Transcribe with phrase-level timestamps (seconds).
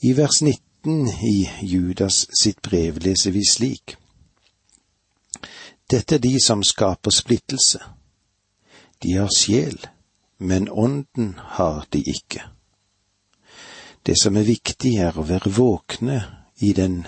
[0.00, 3.96] I vers 19 i Judas sitt brev leser vi slik.
[5.90, 7.80] Dette er de som skaper splittelse.
[9.02, 9.74] De har sjel,
[10.38, 12.44] men ånden har de ikke.
[14.06, 16.20] Det som er viktig, er å være våkne
[16.62, 17.02] i den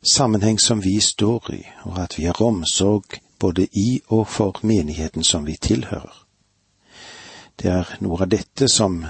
[0.00, 5.24] sammenheng som vi står i, og at vi har omsorg både i og for menigheten
[5.24, 6.16] som vi tilhører.
[7.60, 9.02] Det er noe av dette som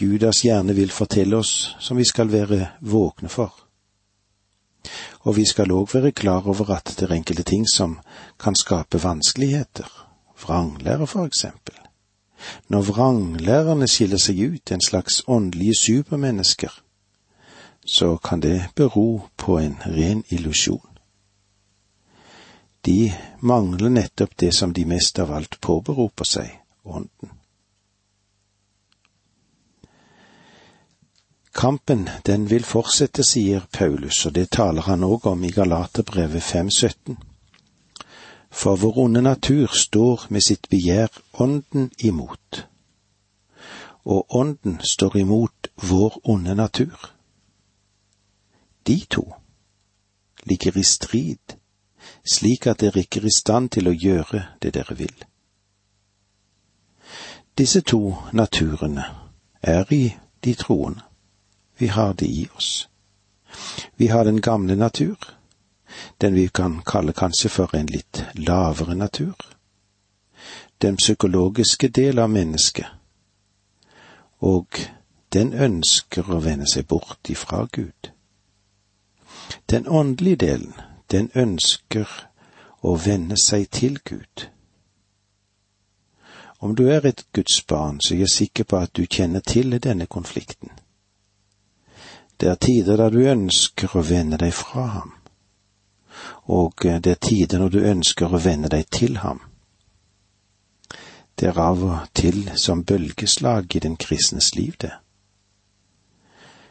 [0.00, 3.52] Judas gjerne vil fortelle oss, som vi skal være våkne for.
[5.28, 7.98] Og vi skal òg være klar over at det er enkelte ting som
[8.40, 9.88] kan skape vanskeligheter,
[10.40, 11.76] vranglære for eksempel.
[12.68, 16.72] Når vranglærerne skiller seg ut, en slags åndelige supermennesker,
[17.84, 20.86] så kan det bero på en ren illusjon.
[22.86, 27.39] De mangler nettopp det som de mest av alt påberoper seg, ånden.
[31.54, 37.16] Kampen, den vil fortsette, sier Paulus, og det taler han òg om i Galaterbrevet 5.17.
[38.50, 41.10] For vår onde natur står med sitt begjær
[41.42, 42.66] ånden imot,
[44.04, 47.10] og ånden står imot vår onde natur.
[48.86, 49.26] De to
[50.46, 51.58] ligger i strid,
[52.24, 55.14] slik at dere ikke er i stand til å gjøre det dere vil.
[57.58, 59.04] Disse to naturene
[59.62, 60.04] er i
[60.44, 61.09] de troende.
[61.80, 62.88] Vi har det i oss.
[63.96, 65.16] Vi har den gamle natur,
[66.18, 69.36] den vi kan kalle kanskje for en litt lavere natur,
[70.78, 72.86] den psykologiske del av mennesket,
[74.38, 74.80] og
[75.32, 78.12] den ønsker å vende seg bort ifra Gud.
[79.66, 80.74] Den åndelige delen,
[81.10, 82.08] den ønsker
[82.80, 84.50] å vende seg til Gud.
[86.60, 89.80] Om du er et Guds barn, så er jeg sikker på at du kjenner til
[89.80, 90.68] denne konflikten.
[92.40, 95.12] Det er tider da du ønsker å vende deg fra ham,
[96.48, 99.42] og det er tider når du ønsker å vende deg til ham.
[101.36, 104.92] Det er av og til som bølgeslag i den kristnes liv, det.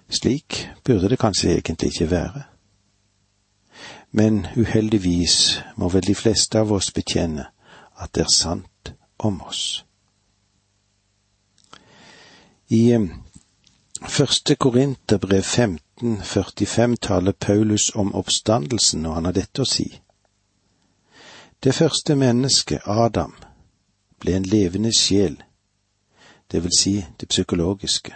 [0.10, 2.44] Slik burde det kanskje egentlig ikke være.
[4.12, 7.46] Men uheldigvis må vel de fleste av oss betjene
[8.02, 9.86] at det er sant om oss.
[12.70, 12.98] I
[14.08, 20.00] Første Korinterbrev 1545 taler Paulus om oppstandelsen, og han har dette å si.
[21.64, 23.34] Det første mennesket, Adam,
[24.20, 25.36] ble en levende sjel,
[26.52, 28.16] det vil si det psykologiske.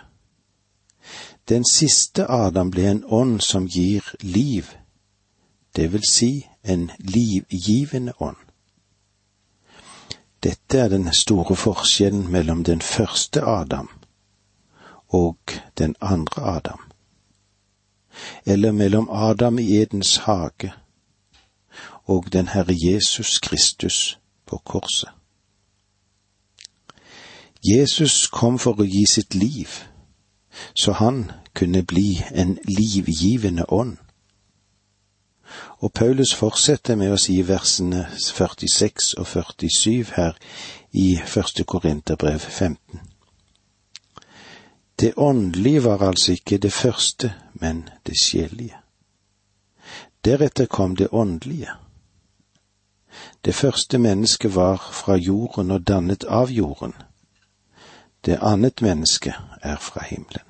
[1.49, 4.69] Den siste Adam ble en ånd som gir liv,
[5.75, 8.39] det vil si en livgivende ånd.
[10.43, 13.91] Dette er den store forskjellen mellom den første Adam
[15.13, 15.37] og
[15.77, 16.79] den andre Adam,
[18.45, 20.73] eller mellom Adam i Edens hage
[22.05, 25.09] og den Herre Jesus Kristus på korset.
[27.63, 29.69] Jesus kom for å gi sitt liv,
[30.75, 33.97] så han kunne bli en livgivende ånd.
[35.79, 40.35] Og Paulus fortsetter med å si versene 46 og 47 her
[40.91, 43.12] i første Korinterbrev 15.
[44.99, 48.75] Det åndelige var altså ikke det første, men det sjelige.
[50.25, 51.69] Deretter kom det åndelige.
[53.45, 56.93] Det første mennesket var fra jorden og dannet av jorden.
[58.25, 60.47] Det annet menneske er fra himmelen.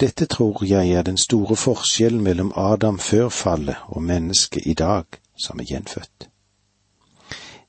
[0.00, 5.04] Dette tror jeg er den store forskjellen mellom Adam før fallet og mennesket i dag
[5.36, 6.28] som er gjenfødt.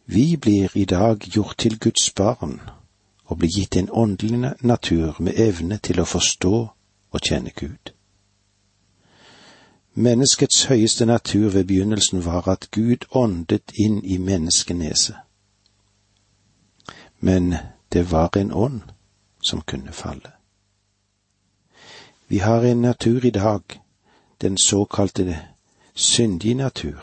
[0.05, 2.61] Vi blir i dag gjort til Guds barn
[3.27, 6.55] og bli gitt en åndelig natur med evne til å forstå
[7.11, 7.91] og kjenne Gud.
[9.93, 15.15] Menneskets høyeste natur ved begynnelsen var at Gud åndet inn i menneskeneset.
[17.19, 17.55] Men
[17.93, 18.81] det var en ånd
[19.41, 20.31] som kunne falle.
[22.27, 23.62] Vi har en natur i dag,
[24.41, 25.39] den såkalte
[25.95, 27.01] syndige natur,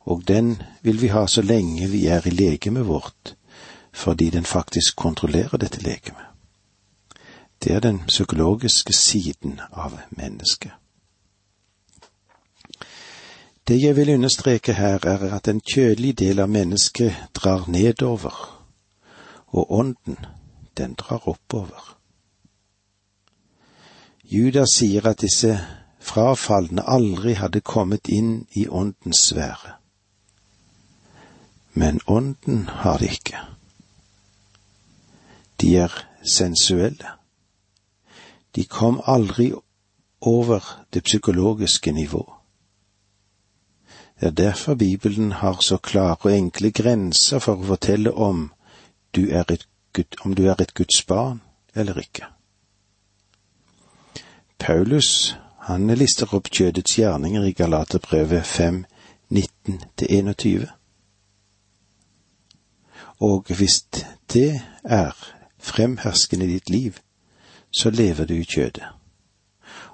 [0.00, 3.36] og den vil vi ha så lenge vi er i legemet vårt,
[3.92, 6.24] fordi den faktisk kontrollerer dette legemet.
[7.64, 10.70] Det er den psykologiske siden av mennesket.
[13.68, 18.64] Det jeg vil understreke her, er at den kjølige del av mennesket drar nedover,
[19.46, 20.16] og ånden,
[20.76, 21.96] den drar oppover.
[24.24, 25.60] Judas sier at disse
[26.00, 29.76] frafalne aldri hadde kommet inn i åndens sfære.
[31.74, 33.38] Men ånden har det ikke.
[35.60, 37.16] De er sensuelle.
[38.56, 39.52] De kom aldri
[40.20, 42.32] over det psykologiske nivå.
[44.20, 48.50] Det er derfor Bibelen har så klare og enkle grenser for å fortelle om
[49.16, 49.66] du er et,
[50.24, 51.40] om du er et Guds barn
[51.74, 52.28] eller ikke.
[54.58, 58.84] Paulus han lister opp kjødets gjerninger i Galaterbrevet 5,
[59.30, 60.68] 19-21.
[63.20, 63.80] Og hvis
[64.32, 65.16] det er
[65.60, 66.98] fremherskende i ditt liv,
[67.70, 68.84] så lever du i kjødet.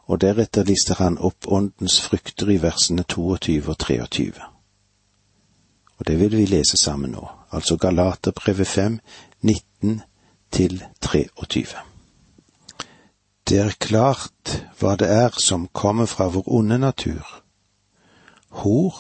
[0.07, 4.33] Og deretter lister han opp åndens frukter i versene 22 og 23.
[5.99, 9.01] Og det vil vi lese sammen nå, altså Galaterbrevet 5,
[9.43, 10.01] 19
[10.53, 11.67] til 23.
[13.49, 17.43] Det er klart hva det er som kommer fra vår onde natur.
[18.63, 18.95] Hor,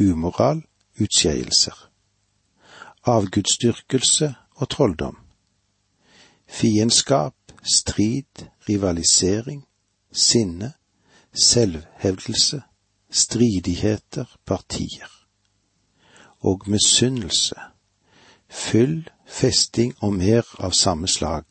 [0.00, 0.62] umoral,
[1.00, 1.76] utskeielser.
[3.04, 5.23] Avgudsdyrkelse og trolldom.
[6.46, 9.64] Fiendskap, strid, rivalisering,
[10.12, 10.72] sinne,
[11.32, 12.62] selvhevdelse,
[13.10, 15.10] stridigheter, partier.
[16.40, 17.54] Og misunnelse,
[18.48, 21.44] fyll, festing og mer av samme slag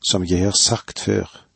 [0.00, 1.46] som jeg har sagt før,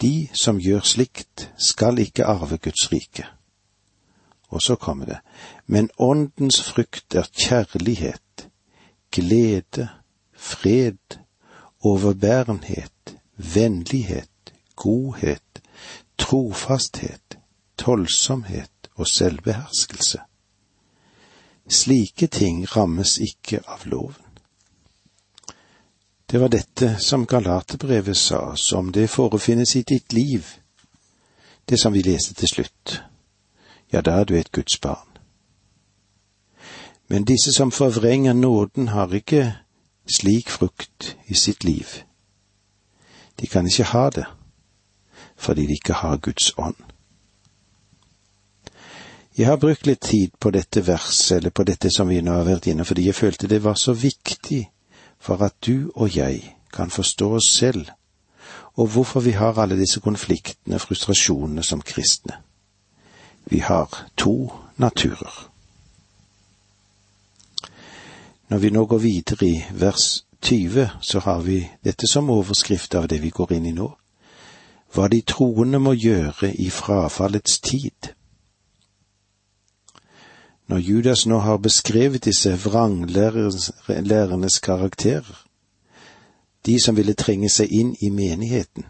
[0.00, 3.26] de som gjør slikt, skal ikke arve Guds rike.
[4.48, 5.18] Og så kommer det,
[5.66, 8.48] men åndens frukt er kjærlighet,
[9.12, 9.88] glede,
[10.36, 11.21] fred,
[11.82, 15.62] overbærenhet, vennlighet, godhet,
[16.18, 17.38] trofasthet,
[17.78, 20.18] tålsomhet og selvbeherskelse.
[21.70, 24.28] Slike ting rammes ikke av loven.
[26.30, 30.46] Det var dette som Galaterbrevet sa, som det forefinnes i ditt liv,
[31.68, 33.02] det som vi leste til slutt.
[33.92, 35.08] Ja, da er du et Guds barn.
[37.08, 39.52] Men disse som forvrenger nåden, har ikke
[40.06, 41.86] slik frukt i sitt liv.
[43.40, 44.24] De kan ikke ha det,
[45.36, 46.76] fordi de ikke har Guds ånd.
[49.38, 52.44] Jeg har brukt litt tid på dette verset, eller på dette som vi nå har
[52.44, 54.66] vært inne, fordi jeg følte det var så viktig
[55.18, 57.86] for at du og jeg kan forstå oss selv,
[58.76, 62.36] og hvorfor vi har alle disse konfliktene og frustrasjonene som kristne.
[63.44, 65.51] Vi har to naturer.
[68.52, 73.06] Når vi nå går videre i vers 20, så har vi dette som overskrift av
[73.08, 73.86] det vi går inn i nå.
[74.92, 78.10] Hva de troende må gjøre i frafallets tid.
[80.68, 85.46] Når Judas nå har beskrevet disse vranglærernes karakterer,
[86.66, 88.84] de som ville trenge seg inn i menigheten,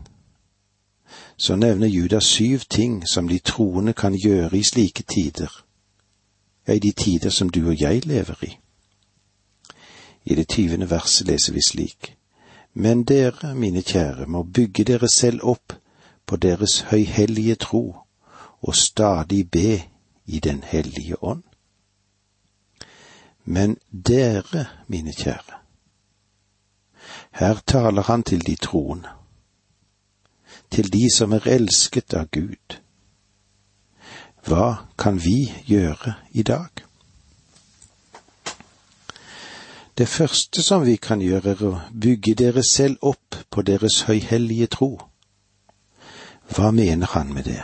[1.36, 5.64] så nevner Judas syv ting som de troende kan gjøre i slike tider,
[6.66, 8.61] ja, i de tider som du og jeg lever i.
[10.24, 12.16] I det tyvende verset leser vi slik.
[12.74, 15.72] Men dere, mine kjære, må bygge dere selv opp
[16.26, 17.96] på deres høyhellige tro
[18.62, 19.82] og stadig be
[20.26, 21.42] i Den hellige ånd.
[23.44, 25.58] Men dere, mine kjære,
[27.32, 29.08] her taler han til de troende,
[30.70, 32.78] til de som er elsket av Gud.
[34.46, 36.91] Hva kan vi gjøre i dag?
[39.98, 44.66] Det første som vi kan gjøre, er å bygge dere selv opp på deres høyhellige
[44.66, 44.90] tro.
[46.48, 47.60] Hva mener han med det?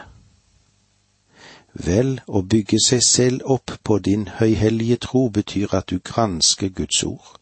[1.73, 7.03] Vel, å bygge seg selv opp på din høyhellige tro betyr at du gransker Guds
[7.05, 7.39] ord.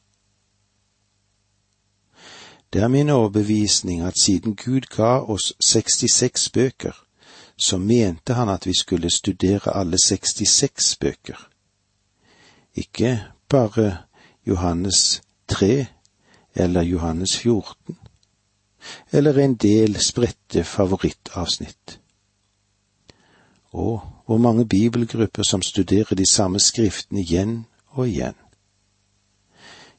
[2.72, 6.94] Det er min overbevisning at siden Gud ga oss 66 bøker,
[7.56, 11.48] så mente han at vi skulle studere alle 66 bøker.
[12.74, 14.05] Ikke bare
[14.46, 15.86] Johannes 3
[16.54, 17.98] eller Johannes 14,
[19.12, 22.00] eller en del spredte favorittavsnitt.
[23.72, 28.34] Og hvor mange bibelgrupper som studerer de samme skriftene igjen og igjen.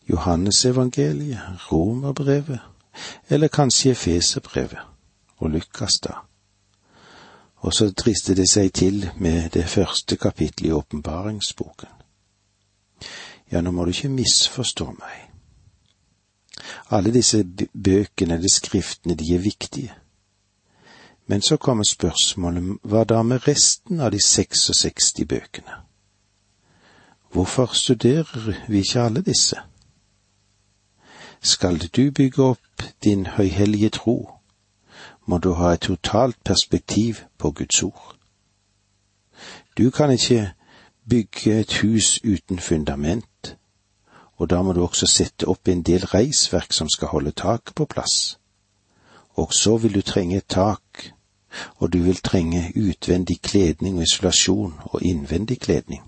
[0.09, 1.39] Johannesevangeliet,
[1.71, 2.59] Romerbrevet,
[3.29, 4.79] eller kanskje Efeserbrevet
[5.37, 6.13] og Lukas, da.
[7.55, 11.96] Og så drister det seg til med det første kapittelet i åpenbaringsboken.
[13.51, 15.23] Ja, nå må du ikke misforstå meg.
[16.91, 19.93] Alle disse bøkene eller skriftene, de er viktige.
[21.27, 25.83] Men så kommer spørsmålet, hva da med resten av de 66 bøkene?
[27.31, 29.59] Hvorfor studerer vi ikke alle disse?
[31.41, 34.31] Skal du bygge opp din høyhellige tro,
[35.25, 38.15] må du ha et totalt perspektiv på Guds ord.
[39.77, 40.51] Du kan ikke
[41.09, 43.25] bygge et hus uten fundament,
[44.37, 47.85] og da må du også sette opp en del reisverk som skal holde taket på
[47.85, 48.37] plass.
[49.37, 51.11] og så vil du trenge et tak,
[51.77, 56.01] og du vil trenge utvendig kledning og isolasjon og innvendig kledning.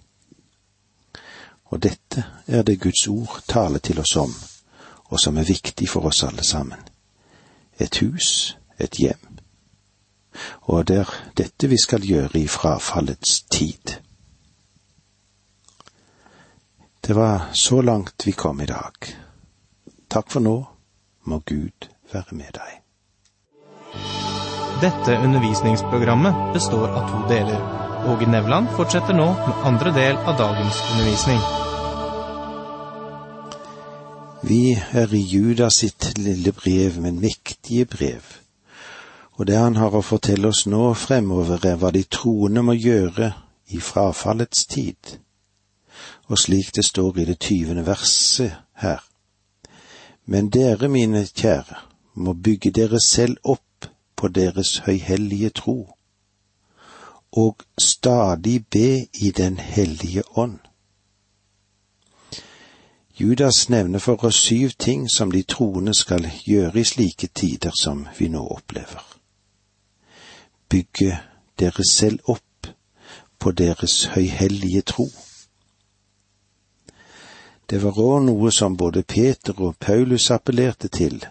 [1.65, 4.33] Og dette er det Guds ord taler til oss om,
[5.05, 6.79] og som er viktig for oss alle sammen.
[7.79, 9.39] Et hus, et hjem.
[10.62, 14.00] Og det er dette vi skal gjøre i frafallets tid.
[17.10, 18.94] Det var så langt vi kom i dag.
[20.13, 20.51] Takk for nå,
[21.25, 22.74] må Gud være med deg.
[24.84, 27.63] Dette undervisningsprogrammet består av to deler.
[28.12, 31.42] Åge Nevland fortsetter nå med andre del av dagens undervisning.
[34.51, 38.28] Vi er i Judas sitt lille brev, men mektige brev.
[39.39, 43.32] Og det han har å fortelle oss nå fremover, er hva de troende må gjøre
[43.74, 45.18] i frafallets tid.
[46.29, 49.01] Og slik det står i det tyvende verset her.
[50.25, 51.81] Men dere, mine kjære,
[52.15, 55.93] må bygge dere selv opp på deres høyhellige tro,
[57.31, 60.59] og stadig be i Den hellige ånd
[63.21, 68.05] Judas nevner for oss syv ting som de troende skal gjøre i slike tider som
[68.19, 69.03] vi nå opplever.
[70.69, 71.17] Bygge
[71.59, 72.69] dere selv opp
[73.39, 75.09] på deres høyhellige tro.
[77.69, 81.25] Det var òg noe som både Peter og Paulus appellerte til.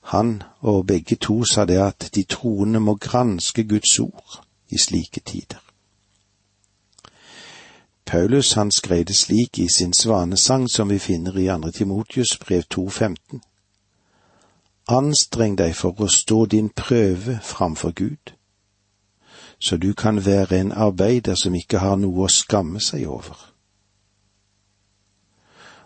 [0.00, 5.20] Han og begge to sa det at de troende må granske Guds ord i slike
[5.20, 5.60] tider.
[8.06, 12.62] Paulus han skrev det slik i sin svanesang som vi finner i andre Timotius brev
[12.74, 13.40] 2.15.
[14.88, 18.34] Anstreng deg for å stå din prøve framfor Gud,
[19.58, 23.51] så du kan være en arbeider som ikke har noe å skamme seg over.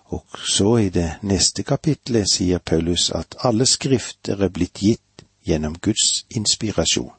[0.08, 5.78] Og så i det neste kapitlet sier Paulus at alle skrifter er blitt gitt gjennom
[5.78, 7.12] Guds inspirasjon.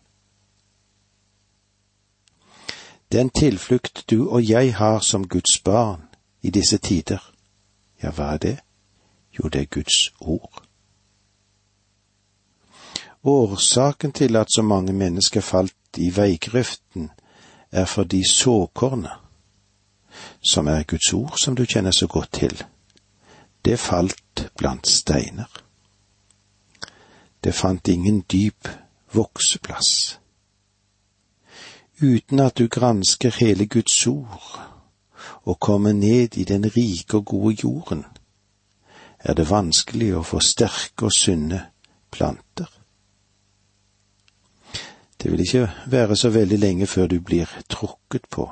[3.12, 6.02] Den tilflukt du og jeg har som Guds barn
[6.42, 7.34] i disse tider,
[8.04, 8.58] ja, hva er det?
[9.32, 10.64] Jo, det er Guds ord.
[13.24, 17.10] Årsaken til at så mange mennesker falt i veigrøften,
[17.72, 19.12] er fordi såkornet,
[20.42, 22.64] som er Guds ord, som du kjenner så godt til,
[23.68, 25.52] det falt blant steiner.
[27.44, 28.70] Det fant ingen dyp
[29.12, 30.20] vokseplass
[32.02, 34.60] uten at du gransker hele Guds ord
[35.44, 38.06] og kommer ned i den rike og gode jorden,
[39.20, 41.62] er det vanskelig å få sterke og sunne
[42.12, 42.70] planter.
[45.18, 48.46] Det vil ikke være så veldig lenge før du blir trukket på,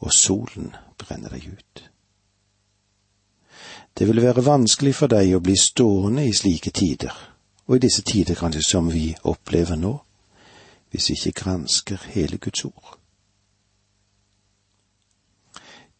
[0.00, 1.84] og solen brenner deg ut.
[3.98, 7.14] Det vil være vanskelig for deg å bli stående i slike tider,
[7.66, 9.94] og i disse tider kanskje som vi opplever nå,
[10.92, 12.98] hvis vi ikke gransker hele Guds ord.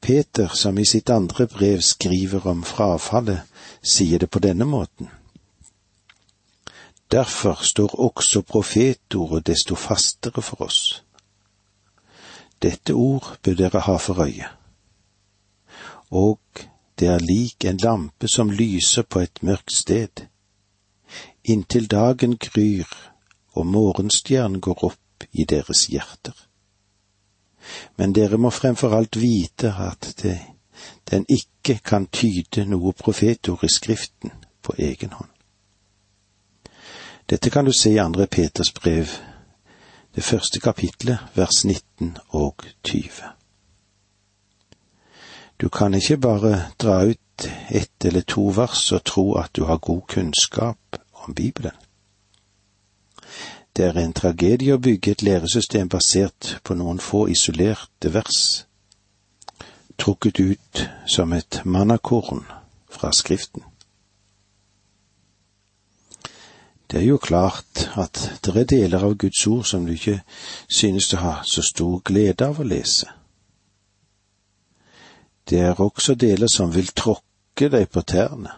[0.00, 3.48] Peter, som i sitt andre brev skriver om frafallet,
[3.82, 5.08] sier det på denne måten.
[7.10, 11.02] Derfor står også profetordet desto fastere for oss.
[12.62, 14.48] Dette ord bør dere ha for øye.
[16.10, 16.40] Og
[16.98, 20.26] det er lik en lampe som lyser på et mørkt sted.
[21.44, 22.88] Inntil dagen gryr
[23.52, 26.34] og morgenstjernen går opp i deres hjerter.
[27.96, 30.38] Men dere må fremfor alt vite at det,
[31.10, 35.32] den ikke kan tyde noe profetord i Skriften på egen hånd.
[37.26, 39.08] Dette kan du se i andre Peters brev,
[40.14, 43.35] det første kapitlet, vers 19 og 20.
[45.60, 49.76] Du kan ikke bare dra ut ett eller to vers og tro at du har
[49.76, 51.72] god kunnskap om Bibelen.
[53.76, 58.64] Det er en tragedie å bygge et læresystem basert på noen få isolerte vers,
[59.98, 62.44] trukket ut som et mannakorn
[62.88, 63.62] fra Skriften.
[66.90, 70.20] Det er jo klart at det er deler av Guds ord som du ikke
[70.68, 73.10] synes å ha så stor glede av å lese.
[75.50, 78.50] Det er også deler som vil tråkke deg på tærne,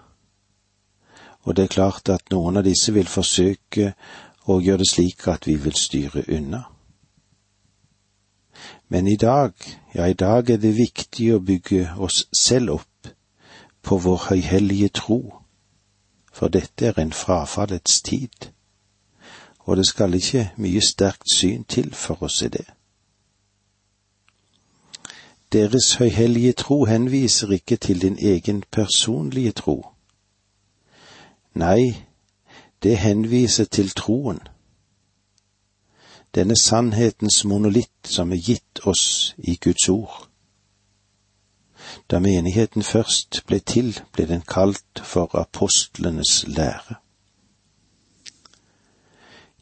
[1.45, 3.93] og det er klart at noen av disse vil forsøke
[4.49, 6.63] å gjøre det slik at vi vil styre unna.
[8.89, 9.53] Men i dag,
[9.95, 13.13] ja, i dag er det viktig å bygge oss selv opp
[13.85, 15.21] på vår høyhellige tro,
[16.33, 18.49] for dette er en frafallets tid,
[19.69, 22.65] og det skal ikke mye sterkt syn til for å se det.
[25.53, 29.87] Deres høyhellige tro henviser ikke til din egen personlige tro.
[31.55, 32.05] Nei,
[32.83, 34.41] det henviser til troen,
[36.35, 40.29] denne sannhetens monolitt som er gitt oss i Guds ord.
[42.11, 47.01] Da menigheten først ble til, ble den kalt for apostlenes lære.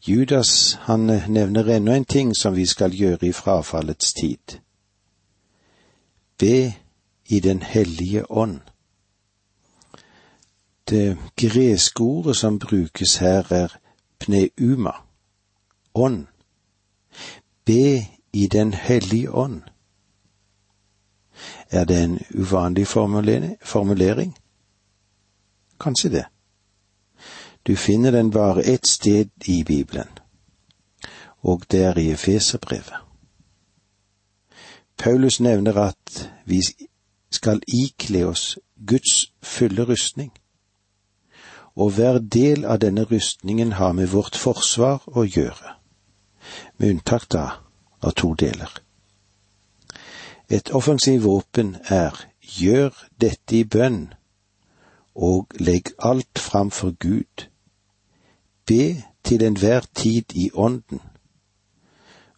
[0.08, 4.58] Judas han nevner ennå en ting som vi skal gjøre i frafallets tid.
[6.38, 6.74] Be
[7.26, 8.60] i Den hellige ånd.
[10.88, 13.76] Det greske ordet som brukes her, er
[14.18, 14.92] pneuma,
[15.94, 16.26] ånd.
[17.64, 19.62] Be i Den hellige ånd.
[21.70, 24.38] Er det en uvanlig formulering?
[25.80, 26.24] Kanskje det.
[27.66, 30.08] Du finner den bare ett sted i Bibelen,
[31.40, 33.05] og det er i Efeserbrevet.
[34.96, 36.60] Paulus nevner at vi
[37.30, 40.32] skal ikle oss Guds fulle rustning,
[41.76, 45.76] og hver del av denne rustningen har med vårt forsvar å gjøre,
[46.78, 47.46] med unntak da
[48.02, 48.70] av to deler.
[50.48, 54.14] Et offensivt våpen er gjør dette i bønn,
[55.14, 57.48] og legg alt fram for Gud
[58.66, 61.00] Be til enhver tid i ånden.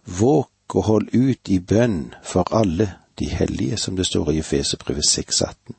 [0.05, 5.05] Våg og hold ut i bønn for alle de hellige, som det står i Efeserbrevet
[5.05, 5.75] 6,18.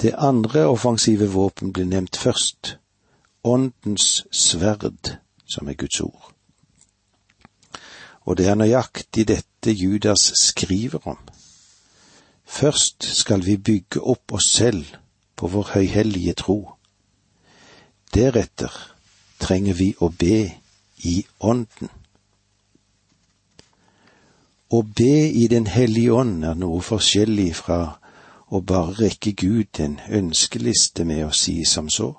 [0.00, 2.78] Det andre offensive våpen blir nevnt først,
[3.44, 5.16] åndens sverd,
[5.46, 6.32] som er Guds ord.
[8.20, 11.18] Og det er nøyaktig dette Judas skriver om.
[12.44, 14.84] Først skal vi bygge opp oss selv
[15.36, 16.76] på vår høyhellige tro
[18.14, 18.72] Deretter
[19.42, 20.46] trenger vi å be
[21.04, 21.90] i Ånden.
[24.70, 27.80] Å be i Den hellige ånd er noe forskjellig fra
[28.50, 32.12] å bare rekke Gud en ønskeliste med å si som så.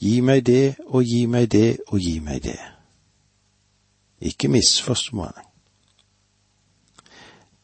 [0.00, 2.60] Gi meg det og gi meg det og gi meg det.
[4.20, 5.40] Ikke misforstå meg.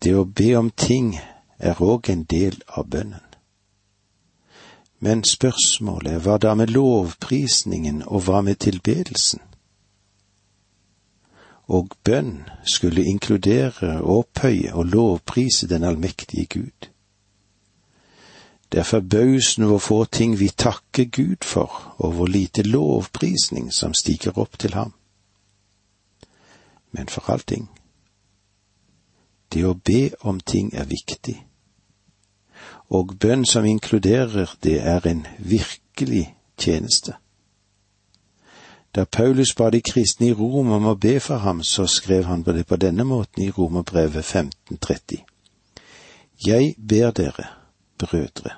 [0.02, 1.14] Det å be om ting
[1.58, 3.28] er òg en del av bønnen.
[5.02, 9.40] Men spørsmålet var da med lovprisningen og hva med tilbedelsen?
[11.72, 16.88] Og bønn skulle inkludere, opphøye og lovprise den allmektige Gud.
[18.72, 23.94] Det er forbausende hvor få ting vi takker Gud for, og hvor lite lovprisning som
[23.94, 24.92] stiger opp til ham.
[26.92, 27.70] Men for allting,
[29.52, 31.40] det å be om ting er viktig
[32.92, 37.16] og bønn som inkluderer det, er en virkelig tjeneste.
[38.94, 42.42] Da Paulus ba de kristne i Rom om å be for ham, så skrev han
[42.44, 45.22] på det på denne måten i Romerbrevet 1530.
[46.46, 47.46] Jeg ber dere,
[47.98, 48.50] brødre,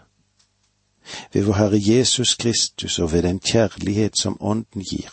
[1.33, 5.12] ved vår Herre Jesus Kristus og ved den kjærlighet som Ånden gir.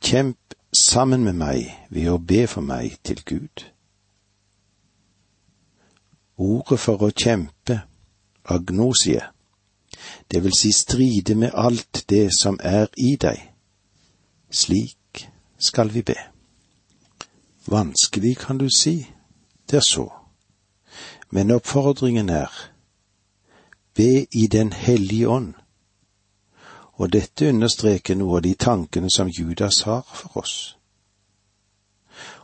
[0.00, 3.66] Kjemp sammen med meg ved å be for meg til Gud.
[6.36, 7.80] Ordet for å kjempe,
[8.44, 9.20] agnosie,
[10.32, 13.55] det vil si stride med alt det som er i deg.
[14.50, 15.28] Slik
[15.58, 16.16] skal vi be.
[17.66, 19.06] Vanskelig, kan du si,
[19.70, 20.08] det er så,
[21.30, 22.52] men oppfordringen er
[23.96, 25.54] be i Den hellige ånd,
[26.92, 30.76] og dette understreker noe av de tankene som Judas har for oss.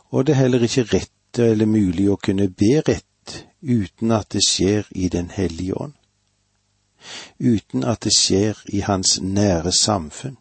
[0.09, 4.43] Og det er heller ikke rett eller mulig å kunne be rett uten at det
[4.45, 5.93] skjer i Den hellige ånd,
[7.39, 10.37] uten at det skjer i hans nære samfunn,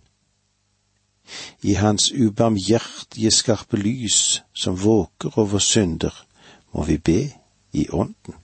[1.63, 6.27] i hans ubarmhjertige skarpe lys som våker over synder,
[6.75, 7.31] må vi be
[7.73, 8.35] i ånden.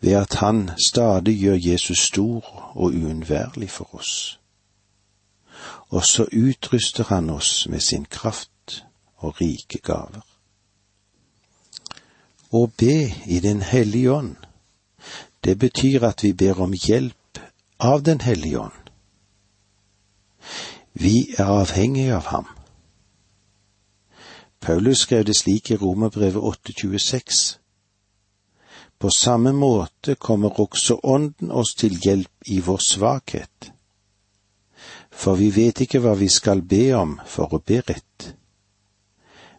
[0.00, 4.38] Ved at han stadig gjør Jesus stor og uunnværlig for oss.
[5.88, 8.84] Og så utruster han oss med sin kraft
[9.16, 10.22] og rike gaver.
[12.52, 14.36] Å be i Den hellige ånd,
[15.44, 17.38] det betyr at vi ber om hjelp
[17.78, 18.81] av Den hellige ånd.
[20.92, 22.46] Vi er avhengige av ham.
[24.60, 27.58] Paulus skrev det slik i Romerbrevet 826.
[28.98, 33.72] På samme måte kommer også Ånden oss til hjelp i vår svakhet.
[35.10, 38.34] For vi vet ikke hva vi skal be om for å be rett.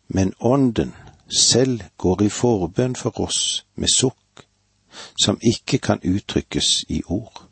[0.07, 0.93] Men Ånden,
[1.27, 4.45] selv går i forbønn for oss med sukk
[5.19, 7.42] som ikke kan uttrykkes i ord.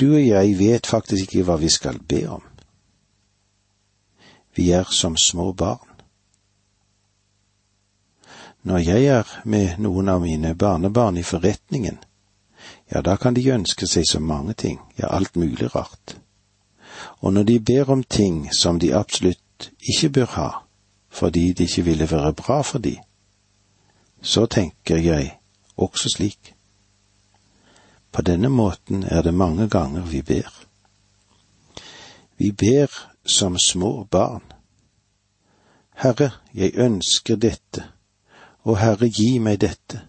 [0.00, 2.42] Du og jeg vet faktisk ikke hva vi skal be om.
[4.56, 5.90] Vi er som små barn.
[8.62, 11.98] Når jeg er med noen av mine barnebarn i forretningen,
[12.90, 16.16] ja, da kan de ønske seg så mange ting, ja, alt mulig rart.
[17.20, 20.48] Og når de ber om ting som de absolutt ikke bør ha,
[21.10, 22.96] fordi det ikke ville være bra for de,
[24.22, 25.36] så tenker jeg
[25.76, 26.53] også slik.
[28.14, 30.50] På denne måten er det mange ganger vi ber.
[32.36, 32.90] Vi ber
[33.26, 34.42] som små barn.
[35.94, 37.82] Herre, jeg ønsker dette,
[38.62, 40.04] og Herre, gi meg dette.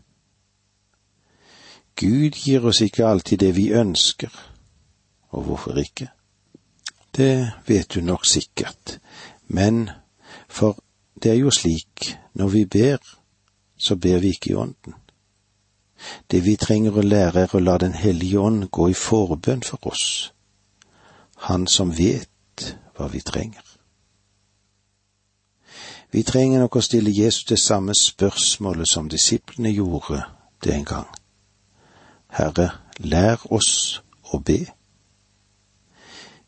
[1.97, 4.29] Gud gir oss ikke alltid det vi ønsker,
[5.29, 6.09] og hvorfor ikke?
[7.17, 8.99] Det vet du nok sikkert,
[9.47, 9.89] men
[10.47, 10.77] for
[11.23, 13.01] det er jo slik, når vi ber,
[13.77, 14.93] så ber vi ikke i ånden.
[16.31, 19.87] Det vi trenger å lære, er å la Den hellige ånd gå i forbønn for
[19.87, 20.31] oss,
[21.35, 23.61] Han som vet hva vi trenger.
[26.11, 30.21] Vi trenger nok å stille Jesus det samme spørsmålet som disiplene gjorde
[30.63, 31.09] den gang.
[32.31, 34.61] Herre, lær oss å be.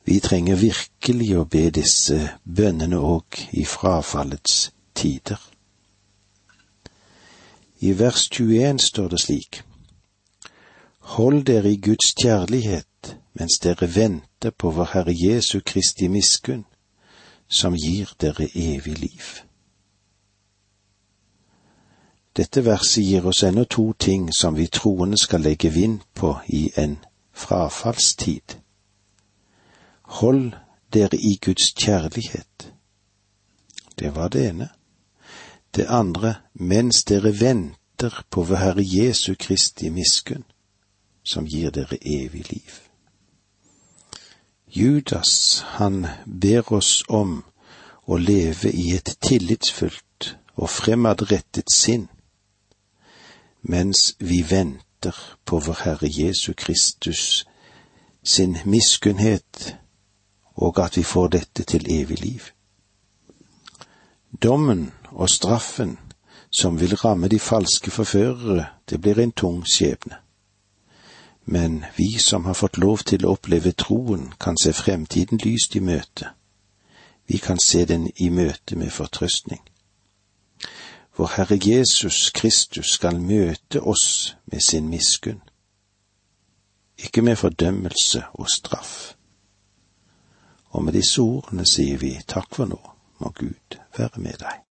[0.07, 5.39] Vi trenger virkelig å be disse bønnene òg i frafallets tider.
[7.79, 9.63] I vers 21 står det slik:"
[10.99, 16.65] Hold dere i Guds kjærlighet mens dere venter på vår Herre Jesu Kristi miskunn,
[17.47, 19.25] som gir dere evig liv.
[22.37, 26.71] Dette verset gir oss ennå to ting som vi troende skal legge vind på i
[26.77, 26.97] en
[27.33, 28.57] frafallstid.
[30.01, 30.51] Hold
[30.93, 32.73] dere i Guds kjærlighet.
[33.99, 34.69] Det var det ene.
[35.75, 40.43] Det andre, mens dere venter på vår Herre Jesu Kristi miskunn,
[41.23, 42.73] som gir dere evig liv.
[44.67, 47.43] Judas, han ber oss om
[48.06, 52.08] å leve i et tillitsfullt og fremadrettet sinn
[53.67, 57.45] mens vi venter på vår Herre Jesu Kristus
[58.23, 59.75] sin miskunnhet,
[60.56, 62.41] og at vi får dette til evig liv.
[64.43, 65.97] Dommen og straffen
[66.51, 70.15] som vil ramme de falske forførere, det blir en tung skjebne.
[71.45, 75.80] Men vi som har fått lov til å oppleve troen, kan se fremtiden lyst i
[75.80, 76.30] møte.
[77.27, 79.62] Vi kan se den i møte med fortrøstning.
[81.17, 85.41] Vår Herre Jesus Kristus skal møte oss med sin miskunn,
[86.97, 89.15] ikke med fordømmelse og straff.
[90.69, 92.80] Og med disse ordene sier vi takk for nå,
[93.19, 94.62] må Gud være med deg.